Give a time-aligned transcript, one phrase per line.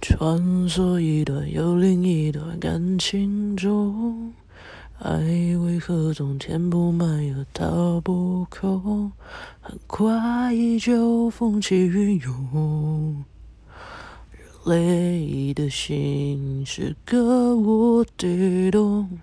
[0.00, 0.38] 穿
[0.68, 4.32] 梭一段又另一段感情中
[4.98, 5.18] 爱
[5.56, 9.10] 为何总填不满又掏不空？
[9.60, 13.24] 很快就风起云涌
[14.30, 19.18] 人类的心是个无底洞